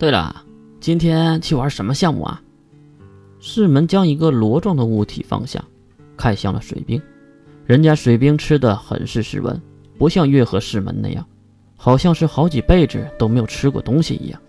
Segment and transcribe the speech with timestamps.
[0.00, 0.34] 对了，
[0.80, 2.40] 今天去玩什么项目啊？
[3.38, 5.62] 世门将一个螺状的物体放下，
[6.16, 6.98] 看向了水兵。
[7.66, 9.60] 人家水兵吃的很是斯文，
[9.98, 11.26] 不像月河世门那样，
[11.76, 14.40] 好像是好几辈子都没有吃过东西一样。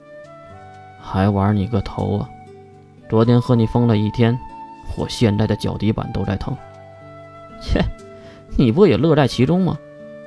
[1.02, 2.30] 还玩你个头啊！
[3.10, 4.40] 昨天和你疯了一天，
[4.96, 6.56] 我现在的脚底板都在疼。
[7.62, 7.84] 切，
[8.56, 9.78] 你不也乐在其中吗？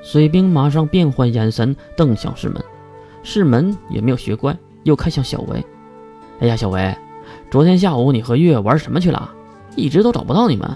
[0.03, 2.63] 水兵马上变换眼神，瞪向世门。
[3.23, 4.55] 世门也没有学乖，
[4.85, 5.65] 又看向小维。
[6.41, 6.97] 哎呀，小维，
[7.51, 9.31] 昨天下午你和月玩什么去了？
[9.77, 10.71] 一直都找不到你们。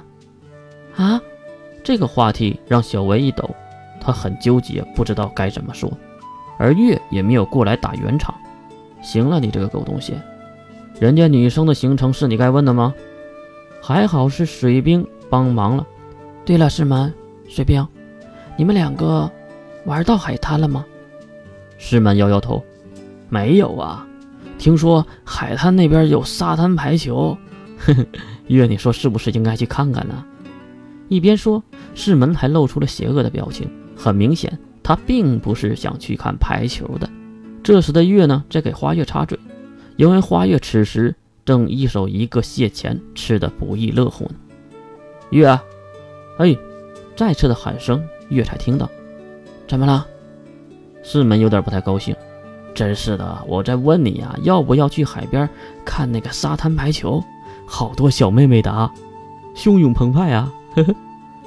[0.97, 1.21] 啊？
[1.85, 3.49] 这个话题让小维一抖，
[4.01, 5.91] 他很纠结，不知道该怎么说。
[6.59, 8.35] 而月也没有过来打圆场。
[9.01, 10.15] 行了，你这个狗东西，
[10.99, 12.93] 人家女生的行程是你该问的吗？
[13.81, 15.87] 还好是水兵帮忙了。
[16.45, 17.15] 对了，师门，
[17.49, 17.87] 水兵，
[18.57, 19.31] 你们两个
[19.85, 20.85] 玩到海滩了吗？
[21.79, 22.63] 师门摇摇头，
[23.29, 24.07] 没有啊。
[24.59, 27.37] 听说海滩那边有沙滩排球，
[27.79, 28.07] 呵呵，
[28.49, 30.25] 月，你说是不是应该去看看呢？
[31.09, 31.63] 一边说，
[31.95, 37.09] 世门还露出了邪恶的表情，很明显，他并不是想去看排球的。
[37.63, 39.39] 这时的月呢，在给花月插嘴，
[39.97, 44.35] 因为花月此时正一手一个蟹钳，吃的不亦乐乎呢。
[45.31, 45.47] 月，
[46.39, 46.57] 哎，
[47.15, 48.91] 再次的喊声，月才听到。
[49.67, 50.07] 怎么了？
[51.03, 52.15] 世门有点不太高兴。
[52.79, 55.51] 真是的，我在问你呀，要不要去海边
[55.85, 57.21] 看那个沙滩排球？
[57.67, 58.89] 好多小妹妹打，
[59.57, 60.53] 汹涌澎湃啊！
[60.77, 60.95] 呵呵，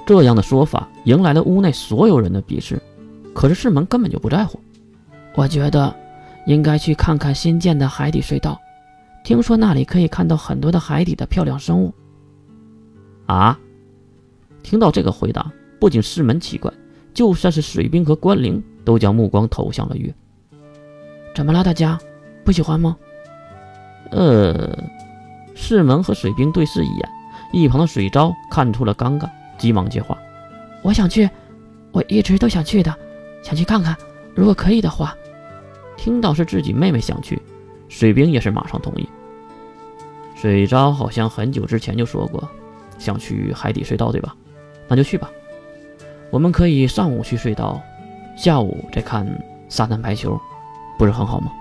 [0.05, 2.77] 这样的说法迎来了屋内所有人的鄙视。
[3.33, 4.59] 可是世门根本就不在乎。
[5.33, 5.95] 我觉得。
[6.47, 8.59] 应该去看看新建的海底隧道，
[9.23, 11.93] 听说那里可以看到很多的海底的漂亮生物。
[13.27, 13.59] 啊！
[14.63, 16.73] 听到这个回答，不仅世门奇怪，
[17.13, 20.11] 就算是水兵和关灵都将目光投向了月。
[21.33, 21.97] 怎么了，大家
[22.43, 22.97] 不喜欢吗？
[24.11, 24.77] 呃，
[25.55, 27.09] 世门和水兵对视一眼，
[27.53, 30.17] 一旁的水昭看出了尴尬，急忙接话
[30.83, 31.29] ：“我想去，
[31.91, 32.93] 我一直都想去的，
[33.41, 33.95] 想去看看，
[34.35, 35.15] 如果可以的话。”
[35.97, 37.39] 听到是自己妹妹想去，
[37.87, 39.07] 水兵也是马上同意。
[40.35, 42.49] 水昭好像很久之前就说过
[42.97, 44.35] 想去海底隧道，对吧？
[44.87, 45.29] 那就去吧。
[46.31, 47.79] 我们可以上午去隧道，
[48.35, 49.27] 下午再看
[49.69, 50.39] 沙滩排球，
[50.97, 51.51] 不是很好吗？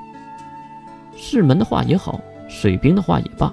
[1.16, 3.52] 世门的话也好，水兵的话也罢，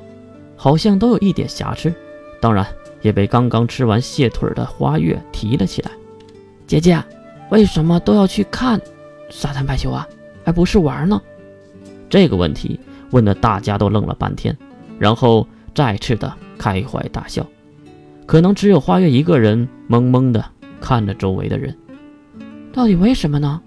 [0.55, 1.93] 好像都有一点瑕疵。
[2.41, 2.65] 当然，
[3.01, 5.91] 也被刚刚吃完蟹腿的花月提了起来。
[6.65, 7.01] 姐姐，
[7.49, 8.79] 为什么都要去看
[9.29, 10.07] 沙滩排球啊？
[10.45, 11.21] 还不是玩呢？
[12.09, 12.79] 这个问题
[13.11, 14.57] 问的大家都愣了半天，
[14.97, 17.45] 然后再次的开怀大笑。
[18.25, 20.43] 可能只有花月一个人懵懵的
[20.79, 21.75] 看着周围的人。
[22.71, 23.61] 到底为什么呢？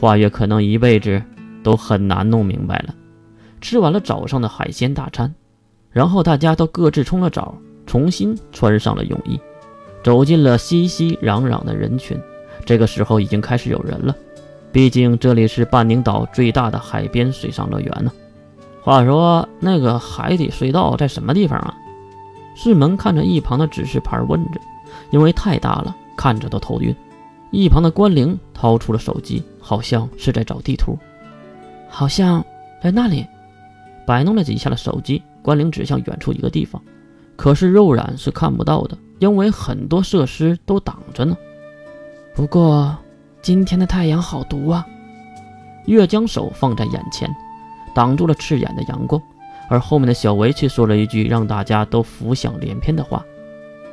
[0.00, 1.22] 花月可能一辈子
[1.62, 2.94] 都很难弄明白了。
[3.60, 5.34] 吃完了早上的海鲜大餐，
[5.90, 9.40] 然后大家都各自冲了澡，重新穿上了泳衣，
[10.04, 12.16] 走进了熙熙攘攘的人群。
[12.64, 14.14] 这个时候已经开始有人了。
[14.70, 18.12] 毕竟这里是半宁岛最大的海边水上乐园呢。
[18.82, 21.74] 话说那个海底隧道在什么地方啊？
[22.54, 24.60] 世门看着一旁的指示牌问着，
[25.10, 26.94] 因为太大了，看着都头晕。
[27.50, 30.98] 一旁的关灵掏出了手机，好像是在找地图，
[31.88, 32.44] 好像
[32.82, 33.26] 在那里。
[34.06, 36.82] 摆弄了几下的手机，关灵指向远处一个地方，
[37.36, 41.36] 可是肉眼是看不到的，因为很多设施都挡着呢。
[42.34, 42.96] 不过。
[43.40, 44.84] 今天的太阳好毒啊！
[45.86, 47.32] 月将手放在眼前，
[47.94, 49.22] 挡住了刺眼的阳光，
[49.70, 53.24] 而后面的小维却说了一句让大家都浮想联翩的话：“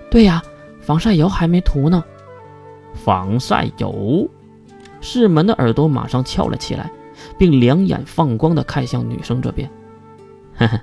[0.09, 0.41] 对呀，
[0.81, 2.03] 防晒油还没涂呢。”
[2.95, 4.27] 防晒油！
[5.01, 6.89] 世门的耳朵马上翘了起来，
[7.37, 9.69] 并两眼放光的看向女生这边。
[10.57, 10.81] 呵呵，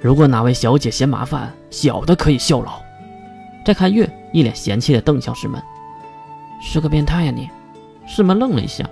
[0.00, 2.72] 如果哪位小姐嫌麻烦，小的可以效劳。
[3.64, 5.62] 再看月，一脸嫌弃的瞪向世门
[6.60, 7.48] ：“是个变态呀你！”
[8.08, 8.88] 世门愣了一下，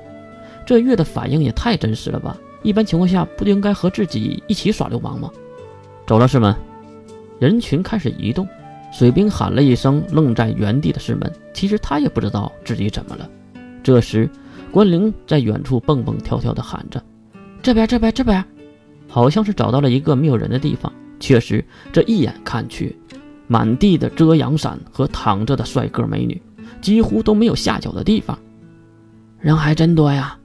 [0.65, 2.37] 这月的反应也太真实了吧？
[2.63, 5.31] 一般情况下不应该和自己一起耍流氓吗？
[6.07, 6.55] 走了，世门。
[7.41, 8.47] 人群开始移动，
[8.93, 13.29] 水兵喊了一声，愣在原地的世门，其实他也不知道自己怎么了。
[13.83, 14.29] 这时，
[14.71, 17.03] 关灵在远处蹦蹦跳跳地喊着
[17.63, 18.45] ：“这边，这边，这边！”
[19.09, 20.93] 好像是找到了一个没有人的地方。
[21.19, 22.97] 确实，这一眼看去，
[23.47, 26.41] 满地的遮阳伞和躺着的帅哥美女，
[26.81, 28.39] 几乎都没有下脚的地方。
[29.39, 30.39] 人还真多呀！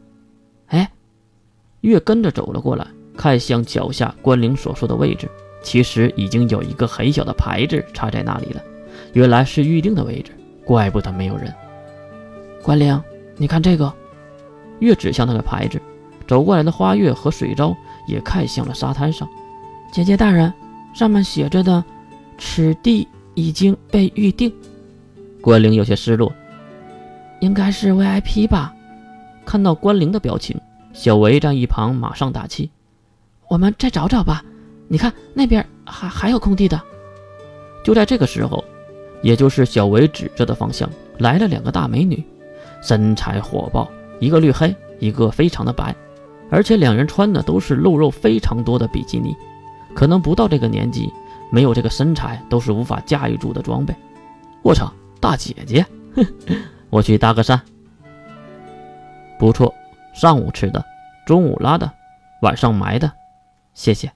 [0.67, 0.91] 哎，
[1.81, 5.29] 月跟着走了过来，看向脚下关灵所说的位置，
[5.65, 8.61] 其实已经有一个很小的牌子插在那里了。
[9.13, 10.31] 原来是预定的位置，
[10.63, 11.51] 怪不得没有人。
[12.61, 13.01] 关灵，
[13.35, 13.91] 你看这个。
[14.79, 15.81] 月指向那个牌子，
[16.27, 17.75] 走过来的花月和水昭
[18.07, 19.27] 也看向了沙滩上。
[19.91, 20.53] 姐姐大人，
[20.93, 21.83] 上面写着的
[22.37, 24.53] “此地已经被预定”。
[25.41, 26.31] 关灵有些失落，
[27.39, 28.73] 应该是 VIP 吧？
[29.45, 30.59] 看到关灵的表情，
[30.91, 32.69] 小维站一旁马上打气
[33.49, 34.43] ：“我们再找找吧，
[34.87, 36.81] 你看那边还还有空地的。”
[37.83, 38.63] 就在这个时候，
[39.21, 40.89] 也就是小维指着的方向，
[41.19, 42.23] 来了两个大美女，
[42.81, 43.87] 身材火爆，
[44.19, 45.95] 一个绿黑，一个非常的白，
[46.49, 49.35] 而且两人穿的都是露肉非常多的比基尼，
[49.93, 51.11] 可能不到这个年纪，
[51.51, 53.93] 没有这个身材都是无法驾驭住的装备。
[54.63, 55.85] 我操，大姐姐，
[56.89, 57.59] 我去搭个讪。
[59.37, 59.71] 不错，
[60.15, 60.83] 上午吃的，
[61.27, 61.91] 中午拉的，
[62.41, 63.11] 晚上埋的，
[63.75, 64.11] 谢谢。